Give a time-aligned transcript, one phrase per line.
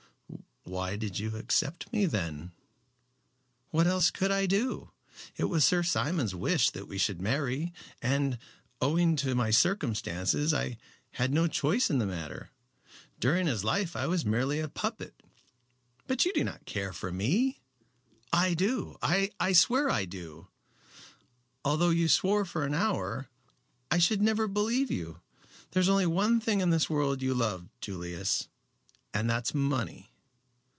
[0.63, 2.51] "Why did you accept me then?"
[3.71, 4.91] "What else could I do?
[5.35, 8.37] It was Sir Simon's wish that we should marry, and,
[8.79, 10.77] owing to my circumstances, I
[11.13, 12.51] had no choice in the matter.
[13.19, 15.21] During his life I was merely a puppet.
[16.07, 17.59] But you do not care for me."
[18.31, 18.97] "I do.
[19.01, 20.47] I swear I do."
[21.65, 23.27] "Although you swore for an hour,
[23.89, 25.19] I should never believe you.
[25.71, 28.47] There is only one thing in this world you love, Julius,
[29.13, 30.07] and that is money.